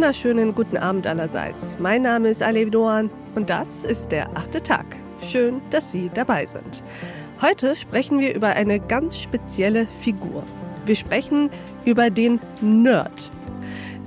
wunderschönen 0.00 0.54
guten 0.54 0.78
Abend 0.78 1.06
allerseits. 1.06 1.76
Mein 1.78 2.00
Name 2.00 2.30
ist 2.30 2.42
Alev 2.42 2.70
Doan 2.70 3.10
und 3.34 3.50
das 3.50 3.84
ist 3.84 4.08
der 4.08 4.34
achte 4.34 4.62
Tag. 4.62 4.96
Schön, 5.20 5.60
dass 5.68 5.92
Sie 5.92 6.10
dabei 6.14 6.46
sind. 6.46 6.82
Heute 7.42 7.76
sprechen 7.76 8.18
wir 8.18 8.34
über 8.34 8.48
eine 8.48 8.80
ganz 8.80 9.18
spezielle 9.18 9.86
Figur. 9.86 10.46
Wir 10.86 10.96
sprechen 10.96 11.50
über 11.84 12.08
den 12.08 12.40
Nerd. 12.62 13.30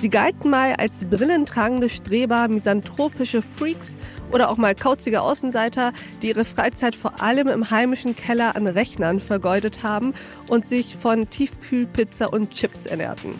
Sie 0.00 0.10
galten 0.10 0.50
mal 0.50 0.74
als 0.78 1.06
brillentragende 1.06 1.88
Streber, 1.88 2.46
misanthropische 2.46 3.42
Freaks 3.42 3.96
oder 4.30 4.48
auch 4.48 4.58
mal 4.58 4.76
kauzige 4.76 5.22
Außenseiter, 5.22 5.92
die 6.22 6.28
ihre 6.28 6.44
Freizeit 6.44 6.94
vor 6.94 7.20
allem 7.20 7.48
im 7.48 7.68
heimischen 7.68 8.14
Keller 8.14 8.54
an 8.54 8.68
Rechnern 8.68 9.18
vergeudet 9.18 9.82
haben 9.82 10.14
und 10.48 10.68
sich 10.68 10.94
von 10.94 11.28
Tiefkühlpizza 11.30 12.26
und 12.26 12.50
Chips 12.50 12.86
ernährten. 12.86 13.34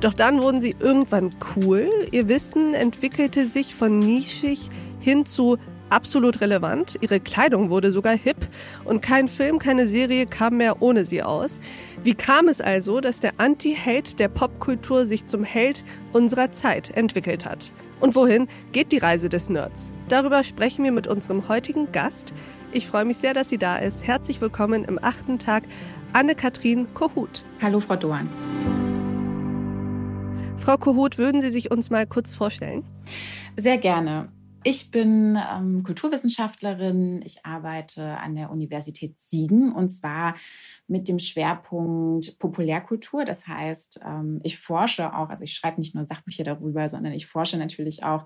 Doch 0.00 0.14
dann 0.14 0.40
wurden 0.40 0.60
sie 0.60 0.74
irgendwann 0.78 1.30
cool. 1.56 1.88
Ihr 2.10 2.28
Wissen 2.28 2.74
entwickelte 2.74 3.46
sich 3.46 3.74
von 3.74 3.98
nischig 3.98 4.68
hin 5.00 5.24
zu 5.24 5.58
absolut 5.90 6.40
relevant. 6.40 6.96
Ihre 7.00 7.20
Kleidung 7.20 7.70
wurde 7.70 7.92
sogar 7.92 8.16
hip 8.16 8.36
und 8.84 9.00
kein 9.00 9.28
Film, 9.28 9.58
keine 9.58 9.86
Serie 9.86 10.26
kam 10.26 10.56
mehr 10.56 10.82
ohne 10.82 11.04
sie 11.04 11.22
aus. 11.22 11.60
Wie 12.02 12.14
kam 12.14 12.48
es 12.48 12.60
also, 12.60 13.00
dass 13.00 13.20
der 13.20 13.32
Anti-Held 13.38 14.18
der 14.18 14.28
Popkultur 14.28 15.06
sich 15.06 15.26
zum 15.26 15.44
Held 15.44 15.84
unserer 16.12 16.52
Zeit 16.52 16.90
entwickelt 16.96 17.44
hat? 17.44 17.72
Und 18.00 18.14
wohin 18.14 18.48
geht 18.72 18.92
die 18.92 18.98
Reise 18.98 19.28
des 19.28 19.48
Nerds? 19.48 19.92
Darüber 20.08 20.44
sprechen 20.44 20.84
wir 20.84 20.92
mit 20.92 21.06
unserem 21.06 21.48
heutigen 21.48 21.90
Gast. 21.92 22.34
Ich 22.72 22.86
freue 22.86 23.04
mich 23.04 23.18
sehr, 23.18 23.34
dass 23.34 23.48
sie 23.48 23.58
da 23.58 23.76
ist. 23.76 24.06
Herzlich 24.06 24.40
willkommen 24.40 24.84
im 24.84 24.98
achten 25.00 25.38
Tag, 25.38 25.62
Anne-Kathrin 26.12 26.92
Kohut. 26.92 27.44
Hallo, 27.62 27.80
Frau 27.80 27.96
Doan. 27.96 28.28
Frau 30.64 30.78
Kohut, 30.78 31.18
würden 31.18 31.42
Sie 31.42 31.50
sich 31.50 31.70
uns 31.70 31.90
mal 31.90 32.06
kurz 32.06 32.34
vorstellen? 32.34 32.84
Sehr 33.54 33.76
gerne. 33.76 34.28
Ich 34.66 34.90
bin 34.90 35.38
ähm, 35.54 35.82
Kulturwissenschaftlerin. 35.82 37.20
Ich 37.22 37.44
arbeite 37.44 38.16
an 38.16 38.34
der 38.34 38.50
Universität 38.50 39.18
Siegen 39.18 39.70
und 39.72 39.90
zwar 39.90 40.36
mit 40.88 41.06
dem 41.06 41.18
Schwerpunkt 41.18 42.38
Populärkultur. 42.38 43.26
Das 43.26 43.46
heißt, 43.46 44.00
ähm, 44.02 44.40
ich 44.42 44.58
forsche 44.58 45.14
auch, 45.14 45.28
also 45.28 45.44
ich 45.44 45.52
schreibe 45.52 45.82
nicht 45.82 45.94
nur 45.94 46.06
Sachbücher 46.06 46.44
darüber, 46.44 46.88
sondern 46.88 47.12
ich 47.12 47.26
forsche 47.26 47.58
natürlich 47.58 48.04
auch 48.04 48.24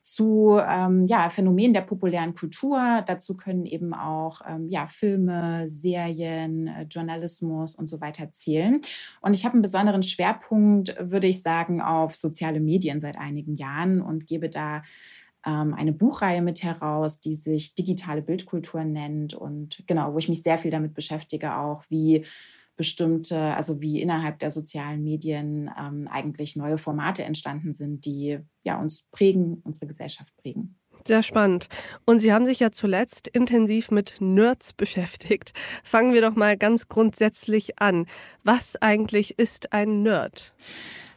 zu 0.00 0.60
ähm, 0.64 1.06
ja, 1.06 1.28
Phänomenen 1.28 1.74
der 1.74 1.80
populären 1.80 2.34
Kultur. 2.34 3.02
Dazu 3.04 3.36
können 3.36 3.66
eben 3.66 3.92
auch 3.92 4.42
ähm, 4.48 4.68
ja, 4.68 4.86
Filme, 4.86 5.68
Serien, 5.68 6.68
äh, 6.68 6.82
Journalismus 6.88 7.74
und 7.74 7.88
so 7.88 8.00
weiter 8.00 8.30
zählen. 8.30 8.80
Und 9.22 9.34
ich 9.34 9.44
habe 9.44 9.54
einen 9.54 9.62
besonderen 9.62 10.04
Schwerpunkt, 10.04 10.94
würde 11.00 11.26
ich 11.26 11.42
sagen, 11.42 11.80
auf 11.82 12.14
soziale 12.14 12.60
Medien 12.60 13.00
seit 13.00 13.18
einigen 13.18 13.56
Jahren 13.56 14.00
und 14.00 14.28
gebe 14.28 14.48
da 14.48 14.82
eine 15.42 15.92
Buchreihe 15.92 16.42
mit 16.42 16.62
heraus, 16.62 17.18
die 17.20 17.34
sich 17.34 17.74
digitale 17.74 18.20
Bildkultur 18.20 18.84
nennt 18.84 19.32
und 19.34 19.82
genau, 19.86 20.12
wo 20.12 20.18
ich 20.18 20.28
mich 20.28 20.42
sehr 20.42 20.58
viel 20.58 20.70
damit 20.70 20.92
beschäftige, 20.92 21.56
auch 21.56 21.82
wie 21.88 22.26
bestimmte, 22.76 23.38
also 23.38 23.82
wie 23.82 24.00
innerhalb 24.00 24.38
der 24.38 24.50
sozialen 24.50 25.04
Medien 25.04 25.70
ähm, 25.78 26.08
eigentlich 26.10 26.56
neue 26.56 26.78
Formate 26.78 27.24
entstanden 27.24 27.74
sind, 27.74 28.06
die 28.06 28.38
ja 28.62 28.80
uns 28.80 29.02
prägen, 29.10 29.60
unsere 29.64 29.86
Gesellschaft 29.86 30.34
prägen. 30.38 30.76
Sehr 31.06 31.22
spannend. 31.22 31.68
Und 32.06 32.20
Sie 32.20 32.32
haben 32.32 32.46
sich 32.46 32.60
ja 32.60 32.72
zuletzt 32.72 33.28
intensiv 33.28 33.90
mit 33.90 34.16
Nerds 34.20 34.72
beschäftigt. 34.72 35.52
Fangen 35.84 36.14
wir 36.14 36.22
doch 36.22 36.36
mal 36.36 36.56
ganz 36.56 36.88
grundsätzlich 36.88 37.78
an. 37.78 38.06
Was 38.44 38.76
eigentlich 38.80 39.38
ist 39.38 39.72
ein 39.72 40.02
Nerd? 40.02 40.54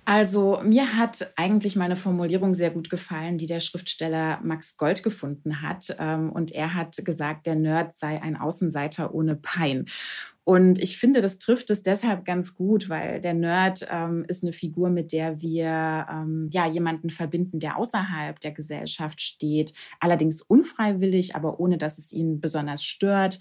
Also 0.05 0.59
mir 0.63 0.97
hat 0.97 1.31
eigentlich 1.37 1.77
meine 1.77 1.95
Formulierung 1.95 2.53
sehr 2.53 2.71
gut 2.71 2.89
gefallen, 2.89 3.37
die 3.37 3.45
der 3.45 3.61
Schriftsteller 3.61 4.39
Max 4.43 4.75
Gold 4.75 5.01
gefunden 5.01 5.61
hat. 5.61 5.95
Ähm, 5.97 6.29
und 6.29 6.51
er 6.51 6.73
hat 6.73 6.97
gesagt, 7.05 7.45
der 7.45 7.55
Nerd 7.55 7.97
sei 7.97 8.21
ein 8.21 8.35
Außenseiter 8.35 9.13
ohne 9.13 9.35
Pein. 9.35 9.85
Und 10.45 10.77
ich 10.79 10.97
finde, 10.97 11.21
das 11.21 11.37
trifft 11.37 11.69
es 11.69 11.83
deshalb 11.83 12.25
ganz 12.25 12.53
gut, 12.53 12.89
weil 12.89 13.21
der 13.21 13.33
Nerd 13.33 13.87
ähm, 13.89 14.25
ist 14.27 14.43
eine 14.43 14.51
Figur, 14.51 14.89
mit 14.89 15.13
der 15.13 15.39
wir 15.39 16.05
ähm, 16.11 16.49
ja 16.51 16.67
jemanden 16.67 17.09
verbinden, 17.09 17.59
der 17.59 17.77
außerhalb 17.77 18.41
der 18.41 18.51
Gesellschaft 18.51 19.21
steht, 19.21 19.73
allerdings 20.01 20.41
unfreiwillig, 20.41 21.35
aber 21.35 21.61
ohne 21.61 21.77
dass 21.77 21.97
es 21.97 22.11
ihn 22.11 22.41
besonders 22.41 22.83
stört. 22.83 23.39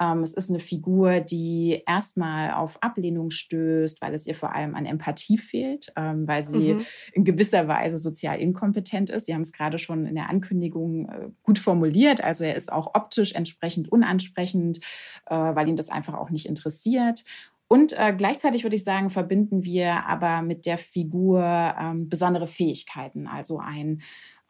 Ähm, 0.00 0.22
es 0.22 0.32
ist 0.32 0.48
eine 0.48 0.60
Figur, 0.60 1.20
die 1.20 1.82
erstmal 1.86 2.52
auf 2.52 2.82
Ablehnung 2.82 3.30
stößt, 3.30 4.00
weil 4.00 4.14
es 4.14 4.26
ihr 4.26 4.34
vor 4.34 4.54
allem 4.54 4.74
an 4.74 4.86
Empathie 4.86 5.38
fehlt, 5.38 5.92
ähm, 5.96 6.26
weil 6.26 6.42
sie 6.42 6.74
mhm. 6.74 6.86
in 7.12 7.24
gewisser 7.24 7.68
Weise 7.68 7.98
sozial 7.98 8.38
inkompetent 8.38 9.10
ist. 9.10 9.26
Sie 9.26 9.34
haben 9.34 9.42
es 9.42 9.52
gerade 9.52 9.78
schon 9.78 10.06
in 10.06 10.14
der 10.14 10.30
Ankündigung 10.30 11.08
äh, 11.08 11.28
gut 11.42 11.58
formuliert. 11.58 12.24
Also 12.24 12.44
er 12.44 12.56
ist 12.56 12.72
auch 12.72 12.94
optisch 12.94 13.32
entsprechend 13.32 13.92
unansprechend, 13.92 14.78
äh, 15.26 15.34
weil 15.34 15.68
ihn 15.68 15.76
das 15.76 15.90
einfach 15.90 16.14
auch 16.14 16.30
nicht 16.30 16.46
interessiert. 16.46 17.24
Und 17.72 17.92
äh, 17.96 18.12
gleichzeitig 18.16 18.64
würde 18.64 18.74
ich 18.74 18.82
sagen, 18.82 19.10
verbinden 19.10 19.62
wir 19.62 20.04
aber 20.06 20.42
mit 20.42 20.66
der 20.66 20.76
Figur 20.76 21.44
ähm, 21.78 22.08
besondere 22.08 22.48
Fähigkeiten, 22.48 23.28
also 23.28 23.60
ein 23.60 24.02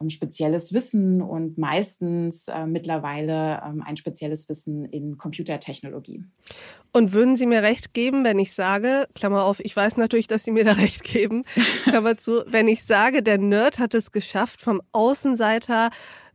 spezielles 0.09 0.73
Wissen 0.73 1.21
und 1.21 1.57
meistens 1.57 2.47
äh, 2.47 2.65
mittlerweile 2.65 3.61
ähm, 3.65 3.83
ein 3.85 3.97
spezielles 3.97 4.49
Wissen 4.49 4.85
in 4.85 5.17
Computertechnologie. 5.17 6.23
Und 6.91 7.13
würden 7.13 7.35
Sie 7.35 7.45
mir 7.45 7.63
recht 7.63 7.93
geben, 7.93 8.23
wenn 8.23 8.39
ich 8.39 8.53
sage, 8.53 9.07
Klammer 9.15 9.45
auf, 9.45 9.59
ich 9.59 9.75
weiß 9.75 9.97
natürlich, 9.97 10.27
dass 10.27 10.43
Sie 10.43 10.51
mir 10.51 10.63
da 10.63 10.71
recht 10.73 11.03
geben, 11.03 11.43
Klammer 11.83 12.17
zu, 12.17 12.43
wenn 12.47 12.67
ich 12.67 12.83
sage, 12.83 13.23
der 13.23 13.37
Nerd 13.37 13.79
hat 13.79 13.93
es 13.93 14.11
geschafft, 14.11 14.61
vom 14.61 14.81
Außenseiter 14.91 15.89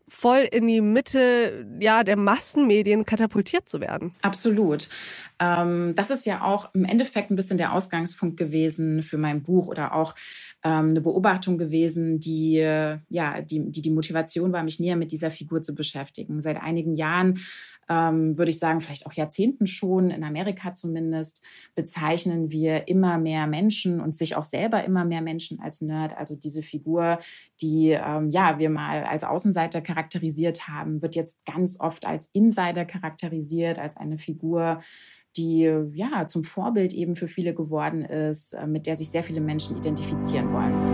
voll 0.08 0.46
in 0.50 0.66
die 0.66 0.80
Mitte 0.80 1.66
ja, 1.80 2.04
der 2.04 2.16
Massenmedien 2.16 3.04
katapultiert 3.04 3.68
zu 3.68 3.80
werden. 3.80 4.14
Absolut. 4.22 4.88
Ähm, 5.40 5.94
das 5.94 6.10
ist 6.10 6.26
ja 6.26 6.42
auch 6.42 6.72
im 6.74 6.84
Endeffekt 6.84 7.30
ein 7.30 7.36
bisschen 7.36 7.58
der 7.58 7.72
Ausgangspunkt 7.72 8.36
gewesen 8.36 9.02
für 9.02 9.18
mein 9.18 9.42
Buch 9.42 9.66
oder 9.66 9.94
auch 9.94 10.14
ähm, 10.64 10.90
eine 10.90 11.00
Beobachtung 11.00 11.58
gewesen, 11.58 12.20
die, 12.20 12.54
ja, 13.08 13.40
die, 13.40 13.70
die 13.70 13.82
die 13.82 13.90
Motivation 13.90 14.52
war, 14.52 14.62
mich 14.62 14.80
näher 14.80 14.96
mit 14.96 15.12
dieser 15.12 15.30
Figur 15.30 15.62
zu 15.62 15.74
beschäftigen. 15.74 16.40
Seit 16.40 16.62
einigen 16.62 16.94
Jahren 16.94 17.40
ähm, 17.88 18.36
würde 18.36 18.50
ich 18.50 18.58
sagen, 18.58 18.80
vielleicht 18.80 19.06
auch 19.06 19.12
Jahrzehnten 19.12 19.66
schon, 19.66 20.10
in 20.10 20.24
Amerika 20.24 20.74
zumindest, 20.74 21.42
bezeichnen 21.74 22.50
wir 22.50 22.88
immer 22.88 23.18
mehr 23.18 23.46
Menschen 23.46 24.00
und 24.00 24.16
sich 24.16 24.36
auch 24.36 24.44
selber 24.44 24.84
immer 24.84 25.04
mehr 25.04 25.22
Menschen 25.22 25.60
als 25.60 25.80
Nerd. 25.80 26.16
Also 26.16 26.34
diese 26.36 26.62
Figur, 26.62 27.18
die 27.60 27.90
ähm, 27.90 28.30
ja 28.30 28.58
wir 28.58 28.70
mal 28.70 29.04
als 29.04 29.24
Außenseiter 29.24 29.80
charakterisiert 29.80 30.68
haben, 30.68 31.02
wird 31.02 31.14
jetzt 31.14 31.44
ganz 31.44 31.78
oft 31.78 32.06
als 32.06 32.28
Insider 32.32 32.84
charakterisiert, 32.84 33.78
als 33.78 33.96
eine 33.96 34.18
Figur, 34.18 34.80
die 35.36 35.70
ja 35.92 36.26
zum 36.26 36.44
Vorbild 36.44 36.92
eben 36.92 37.14
für 37.14 37.28
viele 37.28 37.54
geworden 37.54 38.02
ist, 38.02 38.52
äh, 38.54 38.66
mit 38.66 38.86
der 38.86 38.96
sich 38.96 39.10
sehr 39.10 39.22
viele 39.22 39.40
Menschen 39.40 39.76
identifizieren 39.76 40.52
wollen. 40.52 40.85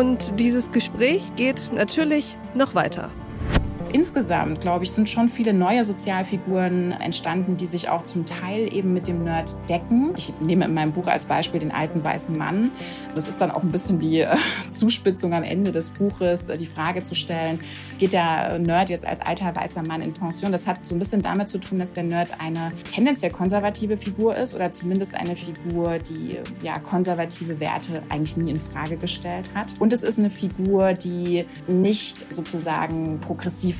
Und 0.00 0.40
dieses 0.40 0.70
Gespräch 0.70 1.36
geht 1.36 1.74
natürlich 1.74 2.38
noch 2.54 2.74
weiter. 2.74 3.10
Insgesamt, 3.92 4.60
glaube 4.60 4.84
ich, 4.84 4.92
sind 4.92 5.08
schon 5.08 5.28
viele 5.28 5.52
neue 5.52 5.82
Sozialfiguren 5.82 6.92
entstanden, 6.92 7.56
die 7.56 7.66
sich 7.66 7.88
auch 7.88 8.04
zum 8.04 8.24
Teil 8.24 8.72
eben 8.72 8.92
mit 8.92 9.08
dem 9.08 9.24
Nerd 9.24 9.56
decken. 9.68 10.12
Ich 10.16 10.32
nehme 10.40 10.66
in 10.66 10.74
meinem 10.74 10.92
Buch 10.92 11.08
als 11.08 11.26
Beispiel 11.26 11.58
den 11.58 11.72
alten 11.72 12.04
weißen 12.04 12.36
Mann. 12.38 12.70
Das 13.16 13.26
ist 13.26 13.40
dann 13.40 13.50
auch 13.50 13.62
ein 13.64 13.72
bisschen 13.72 13.98
die 13.98 14.20
äh, 14.20 14.36
Zuspitzung 14.70 15.34
am 15.34 15.42
Ende 15.42 15.72
des 15.72 15.90
Buches, 15.90 16.48
äh, 16.48 16.56
die 16.56 16.66
Frage 16.66 17.02
zu 17.02 17.16
stellen, 17.16 17.58
geht 17.98 18.12
der 18.12 18.58
Nerd 18.60 18.90
jetzt 18.90 19.04
als 19.04 19.20
alter 19.20 19.54
weißer 19.56 19.82
Mann 19.86 20.02
in 20.02 20.12
Pension? 20.12 20.52
Das 20.52 20.66
hat 20.68 20.86
so 20.86 20.94
ein 20.94 21.00
bisschen 21.00 21.20
damit 21.20 21.48
zu 21.48 21.58
tun, 21.58 21.80
dass 21.80 21.90
der 21.90 22.04
Nerd 22.04 22.40
eine 22.40 22.72
tendenziell 22.92 23.32
konservative 23.32 23.96
Figur 23.96 24.36
ist 24.36 24.54
oder 24.54 24.70
zumindest 24.70 25.16
eine 25.16 25.34
Figur, 25.34 25.98
die 25.98 26.38
ja 26.62 26.78
konservative 26.78 27.58
Werte 27.58 28.02
eigentlich 28.08 28.36
nie 28.36 28.50
in 28.50 28.60
Frage 28.60 28.96
gestellt 28.96 29.50
hat. 29.54 29.72
Und 29.80 29.92
es 29.92 30.04
ist 30.04 30.18
eine 30.18 30.30
Figur, 30.30 30.92
die 30.92 31.44
nicht 31.66 32.32
sozusagen 32.32 33.18
progressiv 33.20 33.79